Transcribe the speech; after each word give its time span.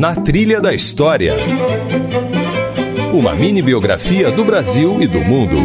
Na 0.00 0.14
Trilha 0.14 0.62
da 0.62 0.72
História. 0.72 1.36
Uma 3.12 3.34
mini 3.34 3.60
biografia 3.60 4.30
do 4.30 4.46
Brasil 4.46 4.96
e 5.02 5.06
do 5.06 5.20
mundo. 5.20 5.58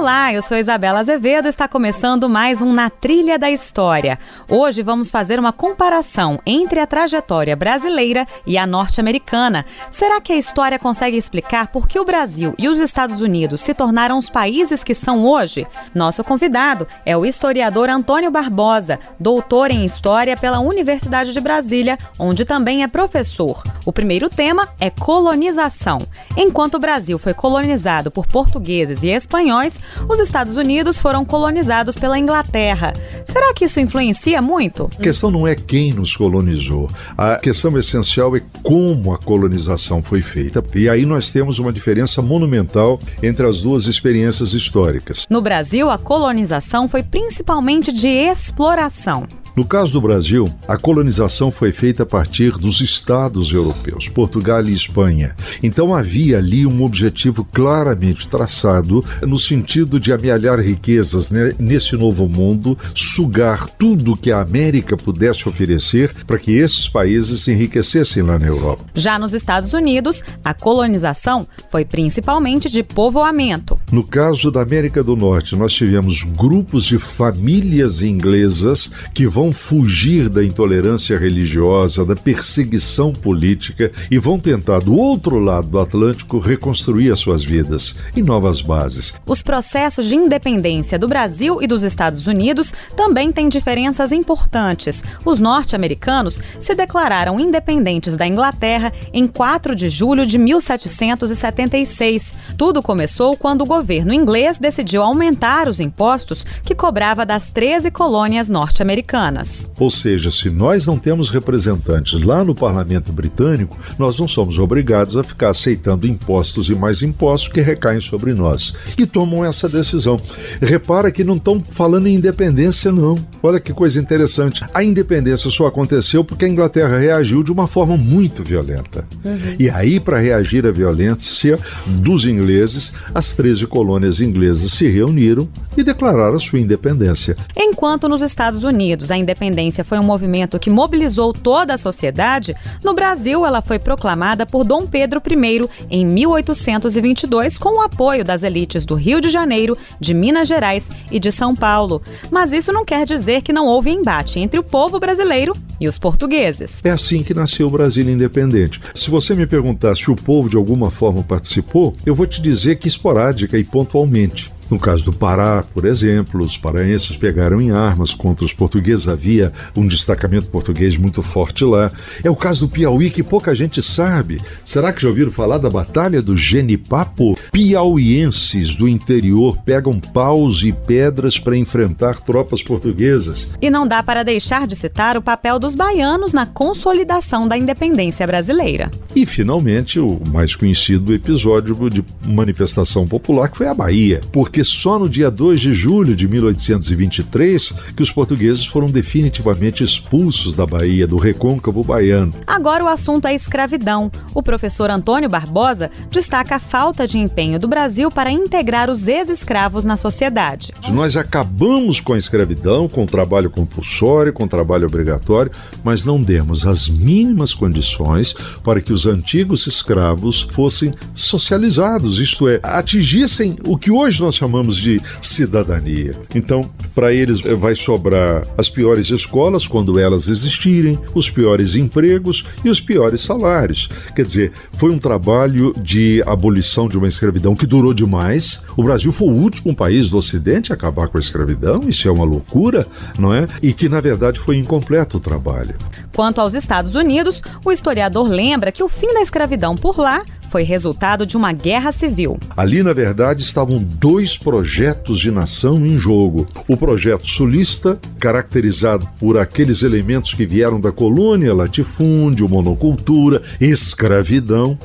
Olá, 0.00 0.32
eu 0.32 0.40
sou 0.40 0.56
Isabela 0.56 1.00
Azevedo 1.00 1.44
e 1.44 1.50
está 1.50 1.68
começando 1.68 2.26
mais 2.26 2.62
um 2.62 2.72
Na 2.72 2.88
Trilha 2.88 3.38
da 3.38 3.50
História. 3.50 4.18
Hoje 4.48 4.80
vamos 4.80 5.10
fazer 5.10 5.38
uma 5.38 5.52
comparação 5.52 6.40
entre 6.46 6.80
a 6.80 6.86
trajetória 6.86 7.54
brasileira 7.54 8.26
e 8.46 8.56
a 8.56 8.66
norte-americana. 8.66 9.66
Será 9.90 10.18
que 10.18 10.32
a 10.32 10.38
história 10.38 10.78
consegue 10.78 11.18
explicar 11.18 11.66
por 11.66 11.86
que 11.86 12.00
o 12.00 12.04
Brasil 12.06 12.54
e 12.56 12.66
os 12.66 12.80
Estados 12.80 13.20
Unidos 13.20 13.60
se 13.60 13.74
tornaram 13.74 14.16
os 14.16 14.30
países 14.30 14.82
que 14.82 14.94
são 14.94 15.22
hoje? 15.22 15.66
Nosso 15.94 16.24
convidado 16.24 16.88
é 17.04 17.14
o 17.14 17.26
historiador 17.26 17.90
Antônio 17.90 18.30
Barbosa, 18.30 18.98
doutor 19.18 19.70
em 19.70 19.84
História 19.84 20.34
pela 20.34 20.60
Universidade 20.60 21.34
de 21.34 21.40
Brasília, 21.42 21.98
onde 22.18 22.46
também 22.46 22.82
é 22.82 22.88
professor. 22.88 23.62
O 23.84 23.92
primeiro 23.92 24.30
tema 24.30 24.66
é 24.80 24.88
colonização. 24.88 25.98
Enquanto 26.38 26.76
o 26.76 26.80
Brasil 26.80 27.18
foi 27.18 27.34
colonizado 27.34 28.10
por 28.10 28.26
portugueses 28.26 29.02
e 29.02 29.08
espanhóis, 29.08 29.78
os 30.08 30.18
Estados 30.18 30.56
Unidos 30.56 31.00
foram 31.00 31.24
colonizados 31.24 31.96
pela 31.96 32.18
Inglaterra. 32.18 32.92
Será 33.24 33.52
que 33.54 33.64
isso 33.64 33.80
influencia 33.80 34.40
muito? 34.42 34.90
A 34.98 35.02
questão 35.02 35.30
não 35.30 35.46
é 35.46 35.54
quem 35.54 35.92
nos 35.92 36.16
colonizou. 36.16 36.88
A 37.16 37.36
questão 37.36 37.76
essencial 37.78 38.36
é 38.36 38.42
como 38.62 39.12
a 39.12 39.18
colonização 39.18 40.02
foi 40.02 40.20
feita. 40.20 40.64
E 40.74 40.88
aí 40.88 41.06
nós 41.06 41.30
temos 41.30 41.58
uma 41.58 41.72
diferença 41.72 42.20
monumental 42.22 42.98
entre 43.22 43.46
as 43.46 43.60
duas 43.60 43.86
experiências 43.86 44.52
históricas. 44.52 45.26
No 45.28 45.40
Brasil, 45.40 45.90
a 45.90 45.98
colonização 45.98 46.88
foi 46.88 47.02
principalmente 47.02 47.92
de 47.92 48.08
exploração. 48.08 49.26
No 49.56 49.64
caso 49.64 49.92
do 49.92 50.00
Brasil, 50.00 50.44
a 50.68 50.76
colonização 50.76 51.50
foi 51.50 51.72
feita 51.72 52.04
a 52.04 52.06
partir 52.06 52.52
dos 52.52 52.80
estados 52.80 53.52
europeus, 53.52 54.08
Portugal 54.08 54.64
e 54.64 54.72
Espanha. 54.72 55.34
Então 55.62 55.94
havia 55.94 56.38
ali 56.38 56.66
um 56.66 56.84
objetivo 56.84 57.44
claramente 57.44 58.28
traçado 58.28 59.04
no 59.22 59.38
sentido 59.38 59.98
de 59.98 60.12
amealhar 60.12 60.60
riquezas 60.60 61.30
nesse 61.58 61.96
novo 61.96 62.28
mundo, 62.28 62.78
sugar 62.94 63.66
tudo 63.66 64.16
que 64.16 64.30
a 64.30 64.40
América 64.40 64.96
pudesse 64.96 65.48
oferecer 65.48 66.14
para 66.26 66.38
que 66.38 66.52
esses 66.52 66.88
países 66.88 67.42
se 67.42 67.52
enriquecessem 67.52 68.22
lá 68.22 68.38
na 68.38 68.46
Europa. 68.46 68.84
Já 68.94 69.18
nos 69.18 69.34
Estados 69.34 69.72
Unidos, 69.72 70.22
a 70.44 70.54
colonização 70.54 71.46
foi 71.70 71.84
principalmente 71.84 72.70
de 72.70 72.82
povoamento. 72.82 73.76
No 73.92 74.04
caso 74.04 74.52
da 74.52 74.62
América 74.62 75.02
do 75.02 75.16
Norte, 75.16 75.56
nós 75.56 75.72
tivemos 75.72 76.22
grupos 76.22 76.84
de 76.84 76.96
famílias 76.96 78.02
inglesas 78.02 78.88
que 79.12 79.26
vão 79.26 79.50
fugir 79.50 80.28
da 80.28 80.44
intolerância 80.44 81.18
religiosa, 81.18 82.04
da 82.04 82.14
perseguição 82.14 83.12
política 83.12 83.90
e 84.08 84.16
vão 84.16 84.38
tentar, 84.38 84.78
do 84.78 84.94
outro 84.94 85.40
lado 85.40 85.66
do 85.66 85.80
Atlântico, 85.80 86.38
reconstruir 86.38 87.10
as 87.10 87.18
suas 87.18 87.42
vidas 87.42 87.96
em 88.16 88.22
novas 88.22 88.62
bases. 88.62 89.12
Os 89.26 89.42
processos 89.42 90.06
de 90.06 90.14
independência 90.14 90.96
do 90.96 91.08
Brasil 91.08 91.60
e 91.60 91.66
dos 91.66 91.82
Estados 91.82 92.28
Unidos 92.28 92.72
também 92.96 93.32
têm 93.32 93.48
diferenças 93.48 94.12
importantes. 94.12 95.02
Os 95.24 95.40
norte-americanos 95.40 96.40
se 96.60 96.76
declararam 96.76 97.40
independentes 97.40 98.16
da 98.16 98.24
Inglaterra 98.24 98.92
em 99.12 99.26
4 99.26 99.74
de 99.74 99.88
julho 99.88 100.24
de 100.24 100.38
1776. 100.38 102.34
Tudo 102.56 102.80
começou 102.80 103.36
quando 103.36 103.62
o 103.62 103.79
governo 103.80 104.12
inglês 104.12 104.58
decidiu 104.58 105.02
aumentar 105.02 105.66
os 105.66 105.80
impostos 105.80 106.44
que 106.62 106.74
cobrava 106.74 107.24
das 107.24 107.50
13 107.50 107.90
colônias 107.90 108.46
norte-americanas. 108.46 109.70
Ou 109.78 109.90
seja, 109.90 110.30
se 110.30 110.50
nós 110.50 110.84
não 110.84 110.98
temos 110.98 111.30
representantes 111.30 112.20
lá 112.20 112.44
no 112.44 112.54
parlamento 112.54 113.10
britânico, 113.10 113.78
nós 113.98 114.18
não 114.18 114.28
somos 114.28 114.58
obrigados 114.58 115.16
a 115.16 115.24
ficar 115.24 115.48
aceitando 115.48 116.06
impostos 116.06 116.68
e 116.68 116.74
mais 116.74 117.00
impostos 117.00 117.50
que 117.50 117.62
recaem 117.62 118.02
sobre 118.02 118.34
nós. 118.34 118.74
E 118.98 119.06
tomam 119.06 119.42
essa 119.46 119.66
decisão. 119.66 120.18
Repara 120.60 121.10
que 121.10 121.24
não 121.24 121.36
estão 121.36 121.64
falando 121.70 122.06
em 122.06 122.16
independência, 122.16 122.92
não. 122.92 123.14
Olha 123.42 123.58
que 123.58 123.72
coisa 123.72 123.98
interessante. 123.98 124.62
A 124.74 124.84
independência 124.84 125.48
só 125.48 125.66
aconteceu 125.66 126.22
porque 126.22 126.44
a 126.44 126.48
Inglaterra 126.48 126.98
reagiu 126.98 127.42
de 127.42 127.50
uma 127.50 127.66
forma 127.66 127.96
muito 127.96 128.44
violenta. 128.44 129.06
Uhum. 129.24 129.56
E 129.58 129.70
aí, 129.70 129.98
para 129.98 130.18
reagir 130.18 130.66
à 130.66 130.70
violência 130.70 131.58
dos 131.86 132.26
ingleses, 132.26 132.92
as 133.14 133.32
13 133.32 133.69
colônias 133.70 134.20
inglesas 134.20 134.72
se 134.72 134.88
reuniram 134.88 135.48
e 135.76 135.82
declararam 135.82 136.38
sua 136.38 136.58
independência. 136.58 137.36
Enquanto 137.56 138.08
nos 138.08 138.20
Estados 138.20 138.64
Unidos 138.64 139.10
a 139.10 139.16
independência 139.16 139.84
foi 139.84 139.98
um 139.98 140.02
movimento 140.02 140.58
que 140.58 140.68
mobilizou 140.68 141.32
toda 141.32 141.72
a 141.72 141.78
sociedade, 141.78 142.54
no 142.84 142.92
Brasil 142.92 143.46
ela 143.46 143.62
foi 143.62 143.78
proclamada 143.78 144.44
por 144.44 144.64
Dom 144.64 144.86
Pedro 144.86 145.22
I 145.26 145.68
em 145.88 146.04
1822 146.04 147.56
com 147.56 147.78
o 147.78 147.82
apoio 147.82 148.24
das 148.24 148.42
elites 148.42 148.84
do 148.84 148.94
Rio 148.94 149.20
de 149.20 149.28
Janeiro, 149.28 149.78
de 149.98 150.12
Minas 150.12 150.48
Gerais 150.48 150.90
e 151.10 151.20
de 151.20 151.30
São 151.30 151.54
Paulo. 151.54 152.02
Mas 152.30 152.52
isso 152.52 152.72
não 152.72 152.84
quer 152.84 153.06
dizer 153.06 153.42
que 153.42 153.52
não 153.52 153.66
houve 153.66 153.90
embate 153.90 154.40
entre 154.40 154.58
o 154.58 154.64
povo 154.64 154.98
brasileiro 154.98 155.54
e 155.80 155.88
os 155.88 155.98
portugueses. 155.98 156.80
É 156.84 156.90
assim 156.90 157.22
que 157.22 157.32
nasceu 157.32 157.66
o 157.66 157.70
Brasil 157.70 158.08
independente. 158.08 158.80
Se 158.94 159.10
você 159.10 159.34
me 159.34 159.46
perguntar 159.46 159.96
se 159.96 160.10
o 160.10 160.16
povo 160.16 160.48
de 160.48 160.56
alguma 160.56 160.90
forma 160.90 161.22
participou, 161.22 161.96
eu 162.04 162.14
vou 162.14 162.26
te 162.26 162.42
dizer 162.42 162.76
que 162.76 162.88
esporádica 162.88 163.58
e 163.58 163.64
pontualmente. 163.64 164.52
No 164.70 164.78
caso 164.78 165.04
do 165.04 165.12
Pará, 165.12 165.64
por 165.74 165.84
exemplo, 165.84 166.40
os 166.40 166.56
paraenses 166.56 167.16
pegaram 167.16 167.60
em 167.60 167.72
armas 167.72 168.14
contra 168.14 168.44
os 168.44 168.52
portugueses, 168.52 169.08
havia 169.08 169.52
um 169.76 169.84
destacamento 169.84 170.48
português 170.48 170.96
muito 170.96 171.24
forte 171.24 171.64
lá. 171.64 171.90
É 172.22 172.30
o 172.30 172.36
caso 172.36 172.66
do 172.66 172.72
Piauí 172.72 173.10
que 173.10 173.24
pouca 173.24 173.52
gente 173.52 173.82
sabe. 173.82 174.40
Será 174.64 174.92
que 174.92 175.02
já 175.02 175.08
ouviram 175.08 175.32
falar 175.32 175.58
da 175.58 175.68
Batalha 175.68 176.22
do 176.22 176.36
Genipapo? 176.36 177.36
Piauienses 177.52 178.76
do 178.76 178.86
interior 178.86 179.58
pegam 179.64 179.98
paus 179.98 180.62
e 180.62 180.72
pedras 180.72 181.36
para 181.36 181.56
enfrentar 181.56 182.20
tropas 182.20 182.62
portuguesas. 182.62 183.50
E 183.60 183.68
não 183.68 183.88
dá 183.88 184.04
para 184.04 184.22
deixar 184.22 184.68
de 184.68 184.76
citar 184.76 185.16
o 185.16 185.22
papel 185.22 185.58
dos 185.58 185.74
baianos 185.74 186.32
na 186.32 186.46
consolidação 186.46 187.48
da 187.48 187.58
independência 187.58 188.24
brasileira. 188.24 188.88
E, 189.16 189.26
finalmente, 189.26 189.98
o 189.98 190.20
mais 190.32 190.54
conhecido 190.54 191.12
episódio 191.12 191.74
de 191.90 192.04
manifestação 192.24 193.06
popular, 193.06 193.48
que 193.48 193.58
foi 193.58 193.66
a 193.66 193.74
Bahia, 193.74 194.20
porque 194.30 194.62
só 194.62 194.96
no 194.96 195.08
dia 195.08 195.30
2 195.30 195.60
de 195.60 195.72
julho 195.72 196.14
de 196.14 196.28
1823 196.28 197.72
que 197.96 198.02
os 198.02 198.12
portugueses 198.12 198.64
foram 198.64 198.86
definitivamente 198.86 199.82
expulsos 199.82 200.54
da 200.54 200.66
Bahia, 200.66 201.06
do 201.06 201.16
recôncavo 201.16 201.82
baiano. 201.82 202.32
Agora 202.46 202.84
o 202.84 202.88
assunto 202.88 203.26
é 203.26 203.34
escravidão. 203.34 204.10
O 204.32 204.42
professor 204.42 204.88
Antônio 204.88 205.28
Barbosa 205.28 205.90
destaca 206.10 206.56
a 206.56 206.60
falta 206.60 207.08
de 207.08 207.18
empenho 207.18 207.39
do 207.58 207.66
Brasil 207.66 208.10
para 208.10 208.30
integrar 208.30 208.90
os 208.90 209.08
ex-escravos 209.08 209.84
na 209.84 209.96
sociedade. 209.96 210.72
Nós 210.92 211.16
acabamos 211.16 212.00
com 212.00 212.12
a 212.12 212.18
escravidão, 212.18 212.88
com 212.88 213.04
o 213.04 213.06
trabalho 213.06 213.50
compulsório, 213.50 214.32
com 214.32 214.44
o 214.44 214.48
trabalho 214.48 214.86
obrigatório, 214.86 215.50
mas 215.82 216.04
não 216.04 216.20
demos 216.20 216.66
as 216.66 216.88
mínimas 216.88 217.54
condições 217.54 218.34
para 218.62 218.80
que 218.80 218.92
os 218.92 219.06
antigos 219.06 219.66
escravos 219.66 220.46
fossem 220.52 220.94
socializados, 221.14 222.20
isto 222.20 222.48
é, 222.48 222.60
atingissem 222.62 223.56
o 223.66 223.76
que 223.76 223.90
hoje 223.90 224.20
nós 224.20 224.34
chamamos 224.34 224.50
chamamos 224.50 224.76
de 224.76 225.00
cidadania. 225.22 226.14
Então, 226.34 226.68
para 226.94 227.12
eles 227.12 227.44
eh, 227.44 227.54
vai 227.54 227.74
sobrar 227.74 228.46
as 228.58 228.68
piores 228.68 229.08
escolas, 229.10 229.66
quando 229.66 229.98
elas 229.98 230.28
existirem, 230.28 230.98
os 231.14 231.30
piores 231.30 231.74
empregos 231.74 232.44
e 232.64 232.68
os 232.68 232.80
piores 232.80 233.20
salários. 233.20 233.88
Quer 234.14 234.26
dizer, 234.26 234.52
foi 234.72 234.90
um 234.90 234.98
trabalho 234.98 235.72
de 235.82 236.22
abolição 236.26 236.88
de 236.88 236.98
uma 236.98 237.06
escravidão 237.06 237.29
que 237.56 237.66
durou 237.66 237.94
demais. 237.94 238.60
O 238.76 238.82
Brasil 238.82 239.12
foi 239.12 239.28
o 239.28 239.32
último 239.32 239.74
país 239.74 240.08
do 240.08 240.16
Ocidente 240.16 240.72
a 240.72 240.74
acabar 240.74 241.08
com 241.08 241.18
a 241.18 241.20
escravidão, 241.20 241.80
isso 241.86 242.08
é 242.08 242.10
uma 242.10 242.24
loucura, 242.24 242.86
não 243.18 243.32
é? 243.32 243.46
E 243.62 243.72
que, 243.72 243.88
na 243.88 244.00
verdade, 244.00 244.40
foi 244.40 244.56
incompleto 244.56 245.18
o 245.18 245.20
trabalho. 245.20 245.74
Quanto 246.14 246.40
aos 246.40 246.54
Estados 246.54 246.94
Unidos, 246.94 247.42
o 247.64 247.70
historiador 247.70 248.28
lembra 248.28 248.72
que 248.72 248.82
o 248.82 248.88
fim 248.88 249.12
da 249.14 249.20
escravidão 249.20 249.74
por 249.74 249.98
lá 249.98 250.22
foi 250.50 250.64
resultado 250.64 251.24
de 251.24 251.36
uma 251.36 251.52
guerra 251.52 251.92
civil. 251.92 252.36
Ali, 252.56 252.82
na 252.82 252.92
verdade, 252.92 253.42
estavam 253.42 253.82
dois 253.82 254.36
projetos 254.36 255.20
de 255.20 255.30
nação 255.30 255.86
em 255.86 255.96
jogo. 255.96 256.46
O 256.66 256.76
projeto 256.76 257.26
sulista, 257.26 257.96
caracterizado 258.18 259.08
por 259.18 259.38
aqueles 259.38 259.82
elementos 259.82 260.34
que 260.34 260.44
vieram 260.44 260.80
da 260.80 260.90
colônia, 260.90 261.54
latifúndio, 261.54 262.48
monocultura, 262.48 263.40
escravidão, 263.60 264.76